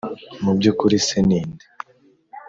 Mu 0.43 0.51
by 0.57 0.65
ukuri 0.71 0.97
se 1.07 1.17
ni 1.27 1.39
nde 1.49 1.65